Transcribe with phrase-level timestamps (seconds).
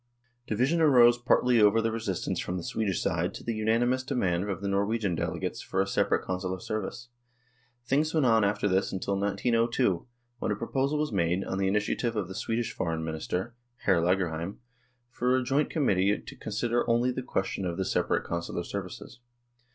[0.47, 4.59] Division arose partly over the resistance from the Swedish side to the unanimous demand of
[4.59, 7.09] the Norwegian delegates for a separate Consular service.
[7.85, 10.07] Things went on after this until 1902,
[10.39, 13.53] when a proposal was made, on the initiative of the Swedish Foreign Minister,
[13.85, 13.99] Hr.
[13.99, 14.57] Lagerheim,
[15.11, 19.19] for a joint com mittee to consider only the question of the separate Consular services.